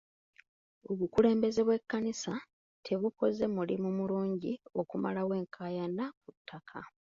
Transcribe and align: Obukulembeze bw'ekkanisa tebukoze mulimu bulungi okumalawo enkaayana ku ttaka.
Obukulembeze 0.91 1.61
bw'ekkanisa 1.63 2.33
tebukoze 2.85 3.45
mulimu 3.55 3.87
bulungi 3.97 4.53
okumalawo 4.81 5.31
enkaayana 5.41 6.05
ku 6.21 6.29
ttaka. 6.35 6.79